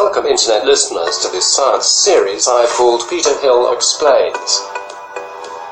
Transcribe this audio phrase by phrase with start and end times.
[0.00, 4.62] Welcome, Internet listeners, to this science series I've called Peter Hill Explains.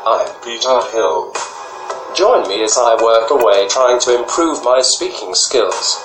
[0.04, 1.32] I'm Peter Hill.
[2.16, 6.02] Join me as I work away trying to improve my speaking skills.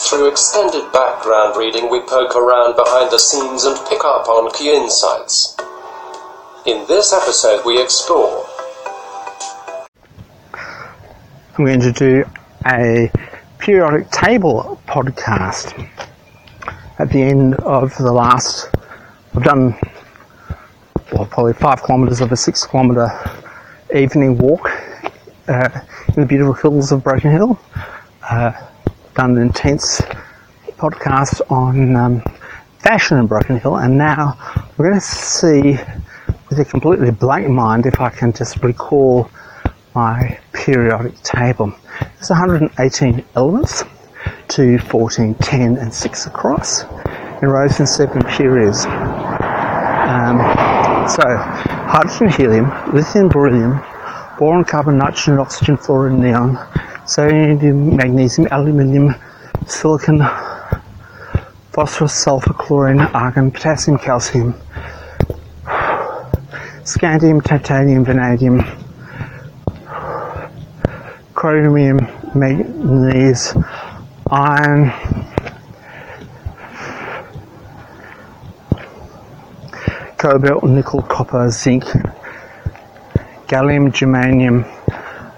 [0.00, 4.74] Through extended background reading, we poke around behind the scenes and pick up on key
[4.74, 5.58] insights.
[6.64, 8.46] In this episode, we explore
[11.58, 12.24] I'm going to do
[12.66, 13.12] a
[13.58, 15.86] periodic table podcast
[16.98, 18.68] at the end of the last.
[19.34, 19.76] I've done
[21.12, 23.08] well, probably five kilometres of a six kilometre
[23.94, 24.70] evening walk
[25.48, 25.68] uh,
[26.08, 27.58] in the beautiful hills of Broken Hill.
[28.22, 28.52] Uh,
[29.14, 30.00] done an intense
[30.76, 32.22] podcast on um,
[32.78, 34.36] fashion in Broken Hill, and now
[34.76, 35.78] we're going to see
[36.48, 39.30] with a completely blank mind if I can just recall
[39.94, 41.72] my periodic table.
[42.00, 43.84] There's 118 elements,
[44.48, 46.84] 2, 14, 10 and 6 across,
[47.42, 48.84] in rows in seven periods.
[48.86, 50.38] Um,
[51.08, 51.36] so,
[51.86, 53.80] hydrogen, helium, lithium, beryllium,
[54.38, 56.58] boron, carbon, nitrogen, oxygen, fluorine, neon,
[57.06, 59.14] sodium, magnesium, aluminium,
[59.66, 60.20] silicon,
[61.72, 64.54] phosphorus, sulfur, chlorine, argon, potassium, calcium,
[66.84, 68.62] scandium, titanium, vanadium,
[71.34, 71.98] chromium,
[72.34, 73.54] manganese,
[74.34, 74.90] iron,
[80.18, 81.84] cobalt, nickel, copper, zinc,
[83.46, 84.64] gallium, germanium,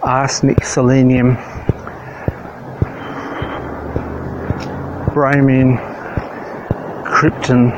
[0.03, 1.37] arsenic, selenium,
[5.13, 5.77] bromine,
[7.05, 7.71] krypton,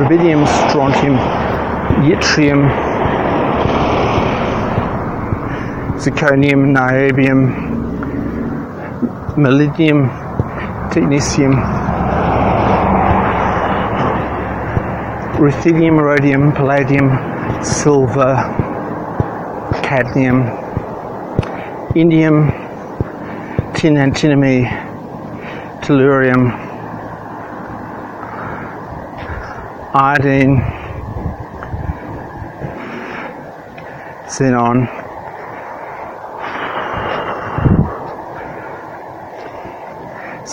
[0.00, 1.16] rubidium, strontium,
[2.02, 2.87] yttrium,
[5.98, 7.40] zirconium, niobium,
[9.34, 10.00] molybdenum,
[10.90, 11.54] technetium,
[15.38, 17.08] ruthenium, rhodium, palladium,
[17.64, 18.34] silver,
[19.82, 20.44] cadmium,
[21.94, 22.38] indium,
[23.74, 24.66] tin, antimony,
[25.82, 26.44] tellurium,
[29.94, 30.56] iodine,
[34.26, 34.97] xenon,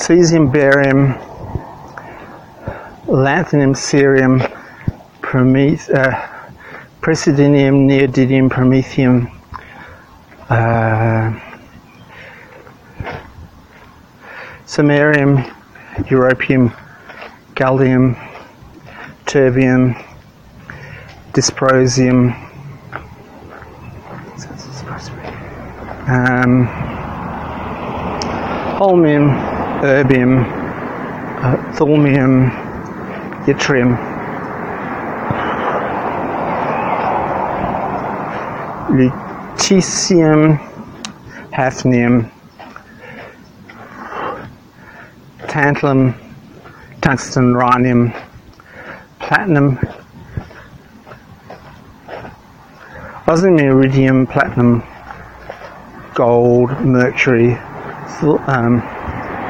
[0.05, 1.15] cesium, barium,
[3.07, 4.37] lanthanum, cerium,
[5.19, 6.13] Prometh- uh,
[7.01, 9.25] praseodymium, neodymium, promethium,
[10.47, 11.33] uh,
[14.67, 15.43] samarium,
[16.11, 16.71] europium,
[17.55, 18.15] gallium,
[19.25, 19.95] terbium,
[21.33, 22.31] dysprosium,
[26.07, 26.67] um,
[28.77, 30.45] holmium, erbium,
[31.43, 32.49] uh, thulmium,
[33.45, 33.97] yttrium,
[38.89, 40.57] lutetium,
[41.51, 42.31] hafnium,
[45.47, 46.13] tantalum,
[47.01, 48.13] tungsten, rhenium,
[49.19, 49.77] platinum,
[53.27, 54.83] osmium, iridium, platinum,
[56.13, 57.57] gold, mercury,
[58.47, 58.94] um,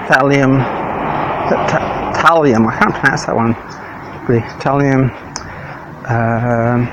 [0.07, 0.61] thallium,
[1.49, 1.81] th- th-
[2.21, 3.53] thallium, I can't pronounce that one,
[4.27, 5.09] really, thallium,
[6.09, 6.85] um,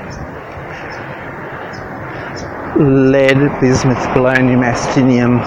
[3.11, 5.41] lead, bismuth, polonium, actinium,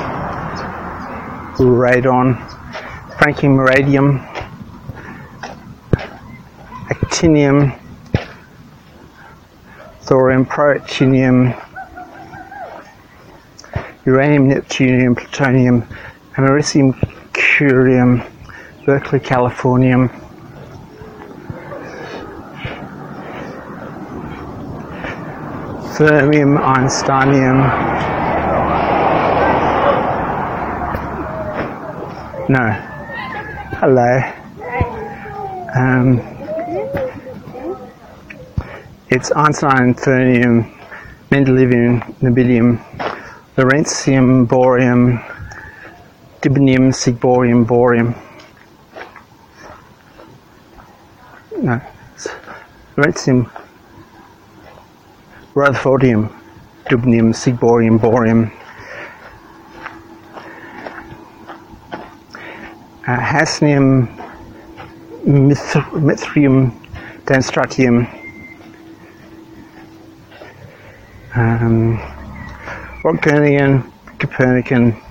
[1.59, 2.37] radon,
[3.19, 4.21] francium, radium,
[6.89, 7.77] actinium,
[10.03, 11.53] thorium, protinium,
[14.05, 15.83] uranium, neptunium, plutonium,
[16.37, 16.95] americium,
[17.57, 18.23] curium,
[18.85, 20.11] Berkeley, Californium,
[25.97, 27.59] fermium, einsteinium,
[32.51, 32.73] no,
[33.81, 34.21] hello,
[35.75, 36.21] um,
[39.09, 40.71] it's Einstein, fermium,
[41.31, 42.79] mendelevium, niobium,
[43.57, 45.36] lawrencium, bohrium,
[46.47, 48.15] dibnium, seaborgium, bohrium.
[51.61, 51.81] No,
[52.97, 53.51] lawrencium,
[55.55, 56.33] rutherfordium,
[56.89, 58.53] dubnium, seaborgium, bohrium.
[63.09, 64.07] Uh, hafnium,
[65.27, 66.81] mith- mithrium,
[67.25, 68.07] darmstadtium,
[71.35, 71.99] um,
[74.19, 75.06] Copernican,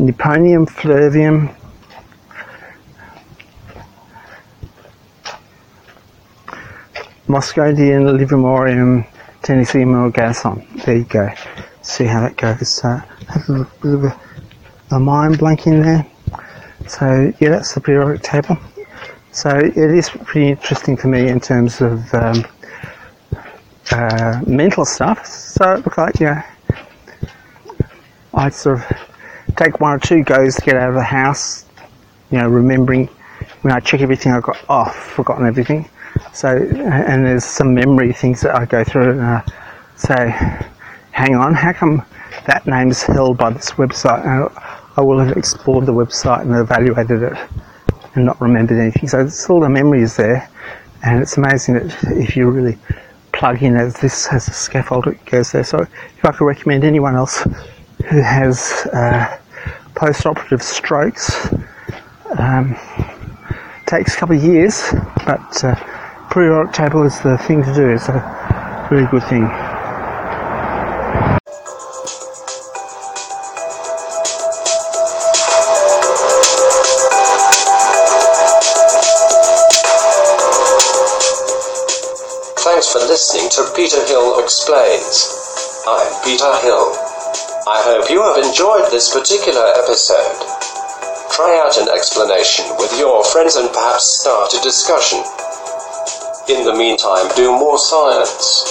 [0.00, 1.54] Nipponium flavium,
[7.28, 9.06] Moscovium livermorium
[9.42, 10.66] tennesseeum gason.
[10.84, 11.28] There you go.
[11.82, 12.82] See how that goes.
[12.82, 14.20] Uh, have a bit of a,
[14.92, 16.06] a mind blank in there.
[16.88, 18.56] So yeah, that's the periodic table.
[19.32, 22.44] So it is pretty interesting for me in terms of um,
[23.92, 25.26] uh, mental stuff.
[25.26, 26.50] So it looks like yeah,
[28.32, 28.99] I sort of
[29.62, 31.66] take one or two goes to get out of the house.
[32.30, 33.08] You know, remembering
[33.62, 35.88] when I check everything I've got off, forgotten everything.
[36.32, 39.42] So and there's some memory things that I go through and uh,
[39.96, 40.30] say,
[41.10, 42.04] hang on, how come
[42.46, 44.24] that name's held by this website?
[44.24, 44.48] And
[44.96, 47.36] I will have explored the website and evaluated it
[48.14, 49.08] and not remembered anything.
[49.08, 50.48] So it's all the memories there,
[51.04, 52.78] and it's amazing that if you really
[53.32, 55.64] plug in as this has a scaffold, it goes there.
[55.64, 57.46] So if I could recommend anyone else
[58.08, 59.38] who has uh,
[60.00, 61.52] post-operative strokes,
[62.38, 62.74] um,
[63.84, 64.94] takes a couple of years,
[65.26, 65.74] but uh,
[66.30, 67.86] periodic table is the thing to do.
[67.90, 69.46] It's a really good thing.
[82.64, 85.36] Thanks for listening to Peter Hill Explains.
[85.86, 87.09] I'm Peter Hill.
[87.68, 90.32] I hope you have enjoyed this particular episode.
[91.30, 95.18] Try out an explanation with your friends and perhaps start a discussion.
[96.48, 98.64] In the meantime, do more science.